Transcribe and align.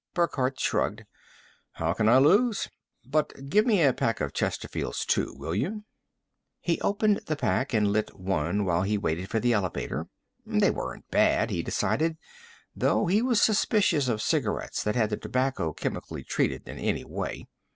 Burckhardt 0.15 0.59
shrugged. 0.59 1.03
"How 1.73 1.93
can 1.93 2.09
I 2.09 2.17
lose? 2.17 2.67
But 3.05 3.49
give 3.51 3.67
me 3.67 3.83
a 3.83 3.93
pack 3.93 4.19
of 4.19 4.33
Chesterfields, 4.33 5.05
too, 5.05 5.31
will 5.37 5.53
you?" 5.53 5.83
He 6.59 6.81
opened 6.81 7.17
the 7.27 7.35
pack 7.35 7.71
and 7.71 7.91
lit 7.91 8.19
one 8.19 8.65
while 8.65 8.81
he 8.81 8.97
waited 8.97 9.29
for 9.29 9.39
the 9.39 9.53
elevator. 9.53 10.07
They 10.43 10.71
weren't 10.71 11.11
bad, 11.11 11.51
he 11.51 11.61
decided, 11.61 12.17
though 12.75 13.05
he 13.05 13.21
was 13.21 13.43
suspicious 13.43 14.07
of 14.07 14.23
cigarettes 14.23 14.81
that 14.81 14.95
had 14.95 15.11
the 15.11 15.17
tobacco 15.17 15.71
chemically 15.71 16.23
treated 16.23 16.67
in 16.67 16.79
any 16.79 17.03
way. 17.05 17.45